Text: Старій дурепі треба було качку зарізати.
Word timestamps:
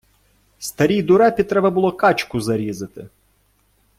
Старій 0.59 1.01
дурепі 1.03 1.43
треба 1.43 1.69
було 1.69 1.91
качку 1.91 2.41
зарізати. 2.41 3.07